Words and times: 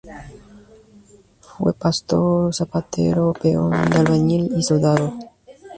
Fue 1.41 1.73
pastor, 1.75 2.55
zapatero, 2.55 3.33
peón 3.39 3.69
de 3.91 3.97
albañil 3.99 4.51
y 4.57 4.63
soldado. 4.63 5.13